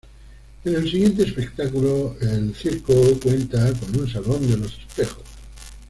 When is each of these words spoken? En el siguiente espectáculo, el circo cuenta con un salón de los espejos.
En 0.65 0.73
el 0.73 0.89
siguiente 0.89 1.21
espectáculo, 1.21 2.15
el 2.21 2.55
circo 2.55 2.91
cuenta 3.21 3.71
con 3.73 3.99
un 3.99 4.11
salón 4.11 4.49
de 4.49 4.57
los 4.57 4.75
espejos. 4.79 5.21